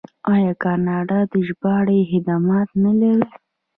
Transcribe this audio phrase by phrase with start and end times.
[0.33, 3.15] آیا کاناډا د ژباړې خدمات نلري؟